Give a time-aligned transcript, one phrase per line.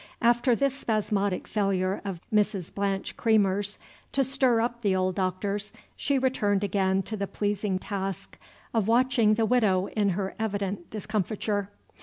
[0.23, 2.73] After this spasmodic failure of Mrs.
[2.73, 3.77] Blanche Creamer's
[4.13, 8.39] to stir up the old Doctors, she returned again to the pleasing task
[8.73, 11.69] of watching the Widow in her evident discomfiture.